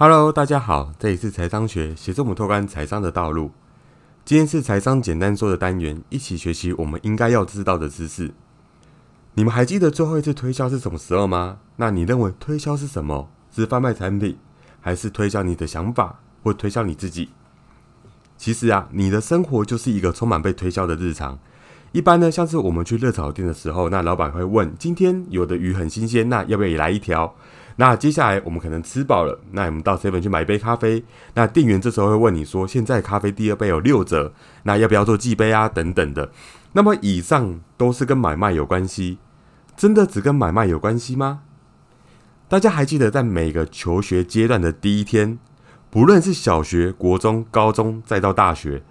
[0.00, 3.50] Hello，大家好，这里是财商学，协助我们拓宽财商的道路。
[4.24, 8.30] 今天是财商简单说的单元，一起学习我们应该要知道的知识。
[9.34, 11.58] 你们还记得最后一次推销是什么时候吗？
[11.74, 13.28] 那你认为推销是什么？
[13.50, 14.38] 是贩卖产品，
[14.80, 17.30] 还是推销你的想法，或推销你自己？
[18.36, 21.36] 其实啊，你的生活就是一个充满被推销的日常。
[21.90, 27.34] 一般呢，像是我们去热炒店的时候，那老板会问：今天有的鱼很新鲜，那要不要也来一条？
[27.80, 31.04] 那接下来我们可能吃饱了，那我们到 seven 去买一杯咖啡。
[31.34, 34.32] 那店员这时候会问你说：现在咖啡第二杯有六折，
[34.64, 35.68] 那要不要做寄杯啊？
[35.68, 36.32] 等等的。
[36.72, 39.18] 那么以上都是跟买卖有关系，
[39.76, 41.42] 真的只跟买卖有关系吗？
[42.48, 45.38] 大家还记得在每个求学阶段的第一天，
[45.88, 48.82] 不论是小学、国中、高中，再到大学，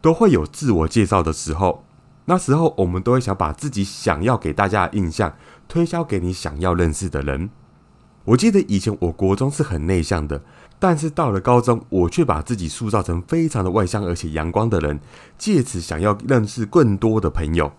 [0.00, 1.84] 都会有自我介绍的时候。
[2.24, 5.34] 那时候，我们都会想把自己想要给大家的印象
[5.68, 7.50] 推销给你想要认识的人。
[8.24, 10.42] 我记得以前我国中是很内向的，
[10.78, 15.00] 但是到了高中，我却把自己塑造成非常的外向而且阳光的人，
[15.36, 17.72] 借此想要认识更多的朋友。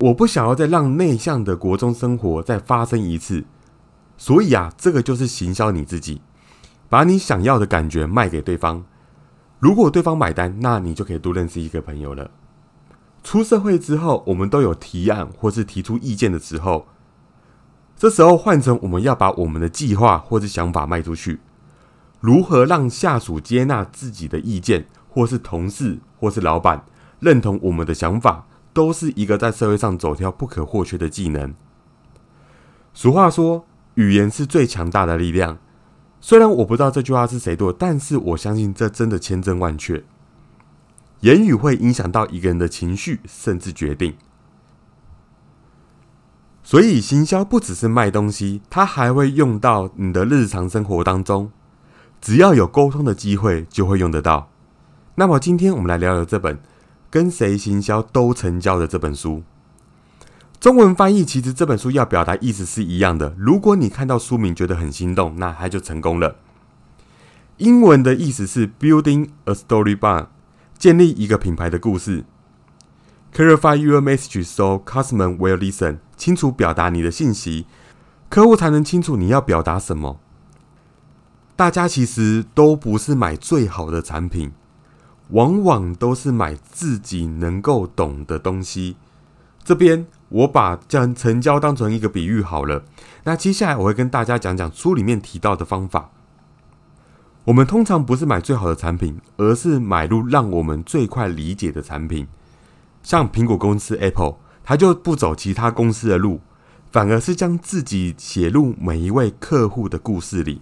[0.00, 3.44] 我不想要再让内向的国中生活再发生一次，
[4.16, 6.22] 所以啊，这个就是行销你自己，
[6.88, 8.84] 把你想要的感觉卖给对方。
[9.58, 12.30] 如果对方买单，那你就可以多认识一个朋友了。
[13.24, 16.86] 出社会之后，我们都有提案或是提出意见的时候，
[17.98, 21.40] 这时候换成我们要把我们的计划或是想法卖出去，
[22.20, 26.84] 如何让下属接纳自己的意见，或是同事或是老板
[27.18, 31.52] 认同我们的想法，都是一个在社会上走跳不可或缺的技能。
[32.94, 35.58] 俗话说，语言是最强大的力量。
[36.20, 40.04] 虽然我不知道这句话是谁做，但是我相信这真的千真万确。
[41.22, 44.14] 言语会影响到一个人的情绪，甚至决定。
[46.68, 51.50] 所以，行销不只是卖东西，它还会用到你的日常生活当中。
[52.20, 54.50] 只要有沟通的机会，就会用得到。
[55.14, 56.56] 那么，今天我们来聊聊这本
[57.08, 59.42] 《跟谁行销都成交》的这本书。
[60.60, 63.34] 中文翻译其实这本书要表达意思是一样的。
[63.38, 66.36] 如果你看到书名觉得很心动，那它就成功了。
[67.56, 70.26] 英文的意思是 “Building a Story Bar”。
[70.76, 72.26] 建立一个品牌的故事
[73.34, 75.98] ，clarify your message so customer will listen。
[76.16, 77.66] 清楚表达你的信息，
[78.28, 80.20] 客户才能清楚你要表达什么。
[81.54, 84.52] 大家其实都不是买最好的产品，
[85.30, 88.96] 往往都是买自己能够懂的东西。
[89.64, 92.84] 这边我把将成交当成一个比喻好了。
[93.24, 96.10] 那接下来我会跟大家讲讲书里面提到的方法。
[97.44, 102.26] 我们通常不是买最好的产品，而是买入让我们最快理解的产品。
[103.08, 106.42] 像苹果公司 Apple，它就不走其他公司的路，
[106.92, 110.60] 反而是将自己写入每一位客户的故事里，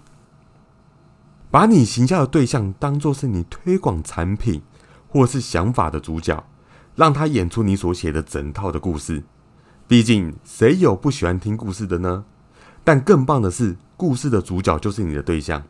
[1.50, 4.62] 把你行销的对象当做是你推广产品
[5.08, 6.44] 或是想法的主角，
[6.94, 9.24] 让他演出你所写的整套的故事。
[9.88, 12.26] 毕竟，谁有不喜欢听故事的呢？
[12.84, 15.64] 但更棒的是，故事的主角就是你的对象。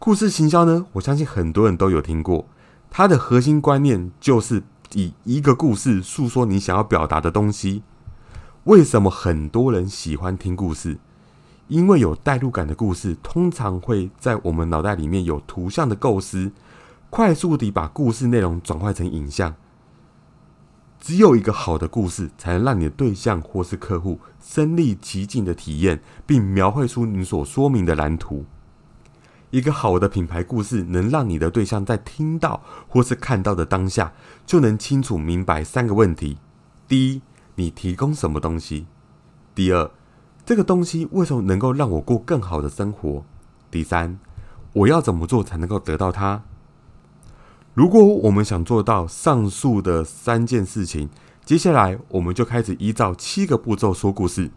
[0.00, 0.86] 故事行销呢？
[0.94, 2.48] 我相信很多人都有听过。
[2.90, 7.82] 它的核心观念就是以一个故事诉说你想要表达的东西。
[8.64, 10.98] 为什么很多人喜欢听故事？
[11.68, 16.52] 因为有代入感的故事，通常会在我们脑袋里面有图像的构思，
[17.08, 19.54] 快速地把故事内容转换成影像。
[21.00, 28.44] 只有一个好的故事，才能让你的对象或是客户身临其境的体验，并描绘出你所说明的蓝图。
[29.52, 34.14] 一个好的品牌故事，能让你的对象在听到或是看到的当下，
[34.46, 36.38] 就能清楚明白三个问题：
[36.88, 37.20] 第一，
[37.56, 38.86] 你提供什么东西；
[39.54, 39.90] 第二，
[40.46, 43.24] 这个东西为什么能够让我过更好的生活；
[43.70, 44.18] 第三，
[44.72, 46.40] 我要怎么做才能够得到它？
[47.74, 51.10] 如果我们想做到上述的三件事情，
[51.44, 54.50] 接下来我们就开始依照七个步骤说故事。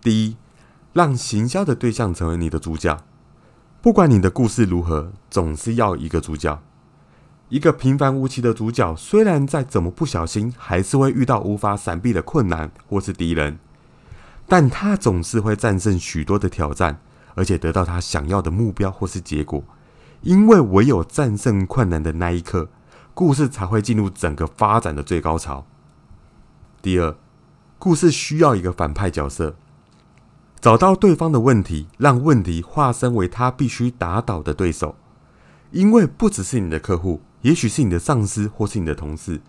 [0.00, 0.36] 第一，
[0.92, 2.98] 让行销的对象成为你的主角。
[3.84, 6.58] 不管你的故事如何，总是要一个主角，
[7.50, 8.96] 一个平凡无奇的主角。
[8.96, 13.58] 虽然再怎么不小心，还是会遇到无法闪避的困难或是敌人，
[14.48, 16.98] 但他总是会战胜许多的挑战，
[17.34, 19.62] 而且得到他想要的目标或是结果。
[20.22, 22.70] 因为唯有战胜困难的那一刻，
[23.12, 25.66] 故事才会进入整个发展的最高潮。
[26.80, 27.14] 第二，
[27.78, 29.56] 故事需要一个反派角色。
[30.64, 34.96] 找到对方的问题，让问题化身为他必须打倒的对手。
[35.72, 39.42] 因为不只是你的客户，也许是你的上司或是你的同事。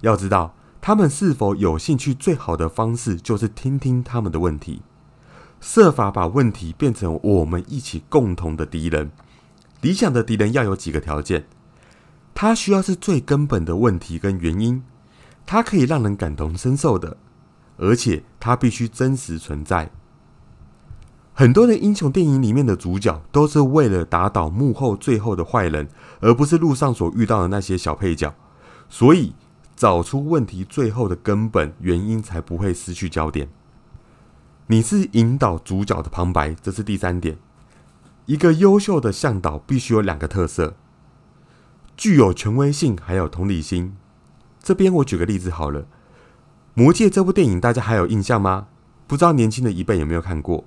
[0.00, 4.80] 要知道他们是否有兴趣，最好的方式就是听听他们的问题。
[5.60, 9.10] 设法把问题变成我们一起共同的敌人。
[9.82, 11.44] 理想的敌人要有几个条件：
[12.32, 14.82] 他需要是最根本的问题跟原因，
[15.44, 17.18] 他可以让人感同身受的，
[17.76, 19.90] 而且他必须真实存在。
[21.34, 25.88] 很多的英雄电影里面的主角都是为了打倒幕后最后的坏人，
[26.20, 28.34] 而不是路上所遇到的那些小配角。
[28.88, 29.32] 所以，
[29.74, 33.48] 找出问题最后的根本原因，才不会失去焦点。
[34.66, 37.38] 你是引导主角的旁白，这是第三点。
[38.26, 40.74] 一个优秀的向导必须有两个特色：
[41.96, 43.96] 具有权威性，还有同理心。
[44.62, 45.80] 这边我举个例子好了，
[46.74, 48.68] 《魔戒》这部电影大家还有印象吗？
[49.06, 50.64] 不知道年轻的一辈有没有看过？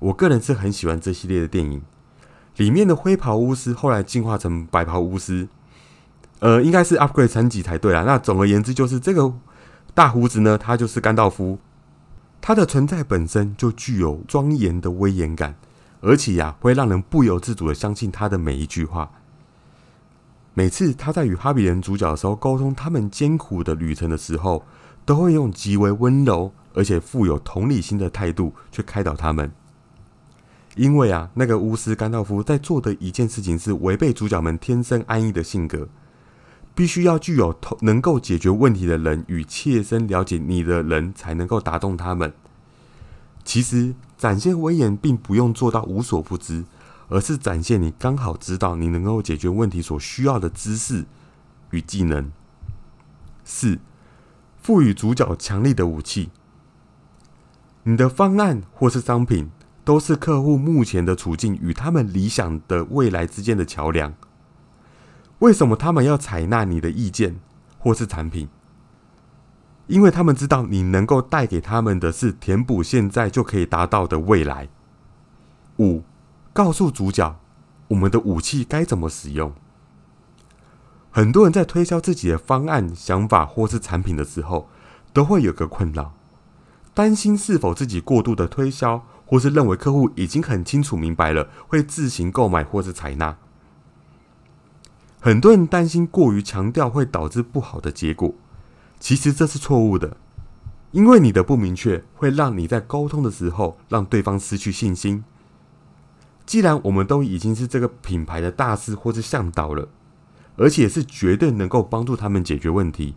[0.00, 1.82] 我个人是很喜欢这系列的电影，
[2.56, 5.48] 里面的灰袍巫师后来进化成白袍巫师，
[6.38, 8.04] 呃，应该是 upgrade 层级才对啦。
[8.04, 9.32] 那总而言之，就是这个
[9.94, 11.58] 大胡子呢，他就是甘道夫，
[12.40, 15.56] 他的存在本身就具有庄严的威严感，
[16.00, 19.10] 而且呀，会让人不由自主的相信他的每一句话。
[20.54, 24.64] 每次他在与哈比人主角的时候沟通他们艰苦的旅程的时候，
[25.04, 29.52] 都会用极为温柔而且富有同理心的态度去开导他们。
[30.78, 35.88] 因为啊，那个巫师甘道夫在做的一件事情是违背主角们天生安逸的性格，
[36.72, 42.32] 必须要具有能够解决问题的人与切身了解你的人才能够打动他们。
[43.44, 46.64] 其实展现威严并不用做到无所不知，
[47.08, 51.06] 而是展现你刚好知道你能够解决问题所需要的知识
[51.72, 52.30] 与技能。
[53.44, 53.80] 四，
[54.62, 56.30] 赋予主角强力的武器，
[57.82, 59.50] 你的方案或是商品。
[59.88, 64.12] 都是客户目前的处境与他们理想的未来之间的桥梁。
[65.38, 67.40] 为什么他们要采纳你的意见
[67.78, 68.50] 或是产品？
[69.86, 74.68] 因为他们知道你能够带给他们的是填补现在就可以达到的未来。
[75.78, 76.02] 五，
[76.52, 77.40] 告诉主角
[77.88, 79.54] 我们的武器该怎么使用。
[81.10, 84.68] 很多人在推销自己的方案、想法或是产品的时候，
[85.14, 86.12] 都会有个困扰，
[86.92, 89.06] 担心是否自己过度的推销。
[89.28, 93.36] 或是认为客户已经很清楚明白了，会自行购买或是采纳。
[95.20, 98.34] 很多人担心过于强调会导致不好的结果，
[98.98, 100.16] 其实这是错误的，
[100.92, 105.22] 因为你的不明确会让你在沟通的时候让对方失去信心。
[106.46, 109.88] 既然我们都已经是这个品牌的大师或是向导了，
[110.56, 113.14] 而且是绝对能够帮助他们解决问题，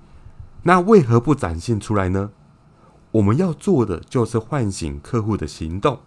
[0.64, 2.32] 那为何不展现出来呢？
[3.12, 6.00] 我们要做的就是唤醒客户的行动，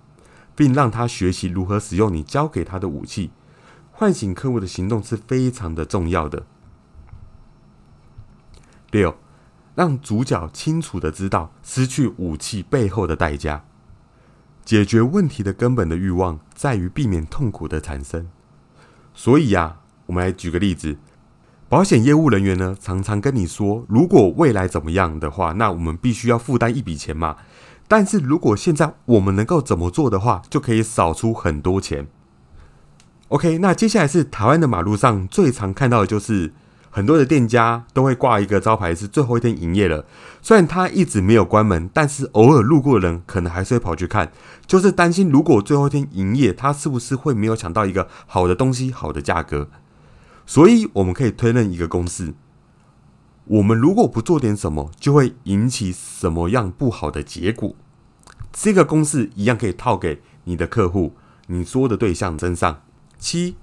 [0.57, 3.31] 并让他学习如何使用你教给他的武器。
[3.93, 6.47] 唤醒客户的行动是非常的重要的。
[8.91, 9.17] 六，
[9.75, 13.65] 让主角清楚的知道失去武器背后的代价。
[14.65, 18.29] 解决问题的根本的欲望在于避免痛苦的产生。
[19.13, 20.97] 所以呀，我们来举个例子。
[21.69, 27.37] 保险业务人员呢，常常跟你说，如果未来怎么样的话，那我们必须要负担一笔钱嘛。
[27.89, 32.07] 但是如果现在我们能够怎么做的话，就可以少出很多钱。
[33.29, 36.53] OK，那接下来是台湾的马路上最常看到的就是
[36.91, 40.05] 很多的店家都会挂一个招牌，是最后一天营业了。
[40.41, 44.31] 虽然他一直没有关门，但是偶尔路过的人可能还是会跑去看，
[44.67, 49.69] 就是担心如果最后一天营业，他是不是会没有抢到一个好的东西、好的价格。
[50.47, 52.35] 所以我们可以推论一个公式：
[53.47, 57.75] 我们如果不做点什么，就会引起什么样不好的结果。
[58.53, 61.15] 这个公式一样可以套给你的客户、
[61.49, 62.83] 你说的对象身上。
[63.19, 63.57] 七，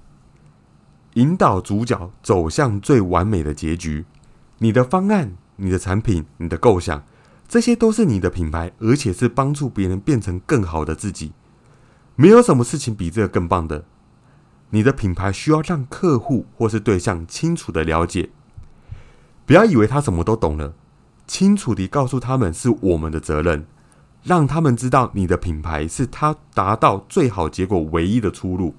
[1.14, 4.04] 引导主角走向最完美的结局。
[4.58, 7.04] 你的方案、你的产品、你的构想，
[7.48, 11.32] 这些都是你的品牌，而且是帮助别人变成更好的自己。
[12.16, 13.84] 没有什么事情比这个更棒的。
[14.74, 18.30] 你的品牌需要让客户或是对象清楚的了解，
[19.44, 20.72] 不要以为他什么都懂了。
[21.26, 23.66] 清楚地告诉他们是我们的责任，
[24.22, 28.74] 让他们知道你的品牌是他达到最好结果唯一的出路。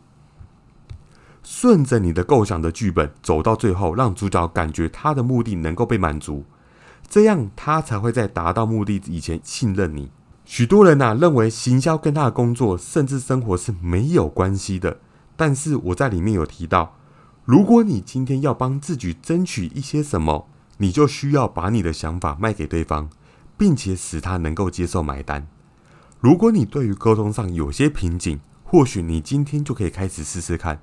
[1.43, 6.43] 顺着你的构想的剧本走到最后，让主角感觉他的目的能够被满足，
[7.07, 10.09] 这样他才会在达到目的以前信任你。
[10.43, 14.97] 许多人呐认为行销跟他的工作甚至生活是没有关系的。
[15.35, 16.95] 但是我在里面有提到，
[17.45, 20.47] 如果你今天要帮自己争取一些什么，
[20.77, 23.09] 你就需要把你的想法卖给对方，
[23.57, 25.47] 并且使他能够接受买单。
[26.19, 30.79] 如果你对于沟通上有些瓶颈，或许你今天就可以开始试试看，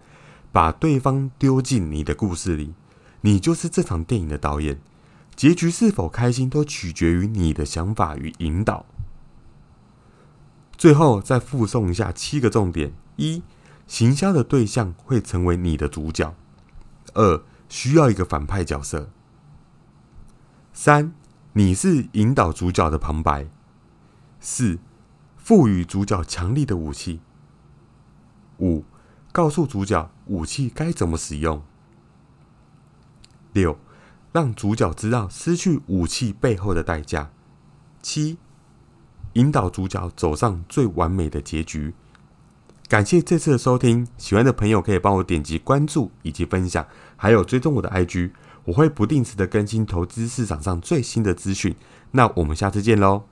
[0.52, 2.75] 把对方丢进你的故事里，
[3.23, 4.80] 你就是这场电影的导演。
[5.35, 8.85] 结局是否开心，都取决于你的想法与引导。
[10.76, 13.42] 最后再附送一下七个重点：一、
[13.91, 16.33] 行销的对象会成为你的主角；
[17.15, 19.09] 二、需要一个反派角色；
[20.73, 21.13] 三、
[21.55, 23.47] 你是引导主角的旁白；
[24.39, 24.79] 四、
[25.37, 27.19] 赋予主角强力的武器；
[28.61, 28.85] 五、
[29.33, 31.61] 告诉主角武器该怎么使用；
[33.53, 33.77] 六、
[34.31, 37.31] 让主角知道失去武器背后的代价；
[38.01, 38.39] 七。
[39.35, 41.95] 引导主角走上最完美的结局。
[42.91, 48.33] 感谢这次的收听，喜欢的朋友可以帮我点击关注以及分享，还有追踪我的 IG，
[48.65, 51.73] 我会不定时的更新投资市场上最新的资讯。
[52.11, 53.23] 那我们下次见喽！